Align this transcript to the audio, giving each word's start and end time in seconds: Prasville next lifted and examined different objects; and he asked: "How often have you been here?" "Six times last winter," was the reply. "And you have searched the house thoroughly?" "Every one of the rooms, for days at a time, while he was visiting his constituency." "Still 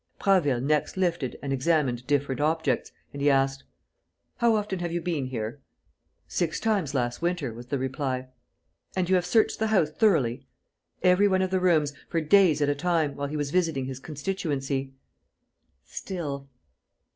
Prasville 0.19 0.59
next 0.61 0.97
lifted 0.97 1.37
and 1.43 1.53
examined 1.53 2.07
different 2.07 2.41
objects; 2.41 2.91
and 3.13 3.21
he 3.21 3.29
asked: 3.29 3.65
"How 4.37 4.55
often 4.55 4.79
have 4.79 4.91
you 4.91 4.99
been 4.99 5.27
here?" 5.27 5.61
"Six 6.27 6.59
times 6.59 6.95
last 6.95 7.21
winter," 7.21 7.53
was 7.53 7.67
the 7.67 7.77
reply. 7.77 8.29
"And 8.95 9.07
you 9.09 9.13
have 9.13 9.27
searched 9.27 9.59
the 9.59 9.67
house 9.67 9.91
thoroughly?" 9.91 10.47
"Every 11.03 11.27
one 11.27 11.43
of 11.43 11.51
the 11.51 11.59
rooms, 11.59 11.93
for 12.09 12.19
days 12.19 12.63
at 12.63 12.67
a 12.69 12.73
time, 12.73 13.15
while 13.15 13.27
he 13.27 13.37
was 13.37 13.51
visiting 13.51 13.85
his 13.85 13.99
constituency." 13.99 14.93
"Still 15.85 16.49